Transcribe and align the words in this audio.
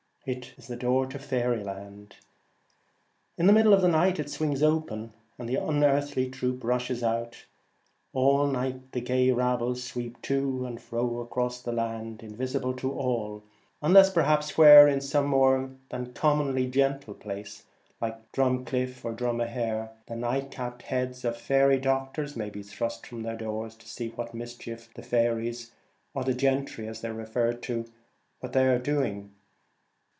It 0.23 0.53
is 0.55 0.67
the 0.67 0.75
door 0.75 1.05
of 1.05 1.25
faery 1.25 1.63
land. 1.63 2.17
In 3.39 3.47
the 3.47 3.53
middle 3.53 3.73
of 3.73 3.81
night 3.81 4.19
it 4.19 4.29
swings 4.29 4.61
open, 4.61 5.13
and 5.39 5.49
the 5.49 5.55
unearthly 5.55 6.29
troop 6.29 6.63
rushes 6.63 7.01
out. 7.01 7.47
All 8.13 8.45
night 8.45 8.91
the 8.91 9.01
gay 9.01 9.31
rabble 9.31 9.73
sweep 9.73 10.21
to 10.21 10.63
and 10.67 10.79
fro 10.79 11.21
across 11.21 11.59
the 11.59 11.71
land, 11.71 12.21
invisible 12.21 12.75
to 12.75 12.91
all, 12.93 13.41
unless 13.81 14.11
perhaps 14.13 14.55
where, 14.59 14.87
in 14.87 15.01
some 15.01 15.25
more 15.25 15.71
than 15.89 16.13
commonly' 16.13 16.67
gentle' 16.69 17.15
place— 17.15 17.63
Drumcliff 18.31 19.03
or 19.03 19.13
Drum 19.13 19.41
a 19.41 19.47
hair— 19.47 19.89
the 20.07 20.15
night 20.15 20.51
capped 20.51 20.83
heads 20.83 21.25
of 21.25 21.35
faery 21.35 21.79
doctors 21.79 22.35
may 22.35 22.51
be 22.51 22.61
thrust 22.61 23.07
from 23.07 23.23
their 23.23 23.35
doors 23.35 23.73
to 23.77 23.87
see 23.89 24.09
what 24.09 24.35
mis 24.35 24.55
chief 24.55 24.93
the' 24.93 25.01
gentry' 25.01 26.87
are 28.43 28.77
doing. 28.77 29.31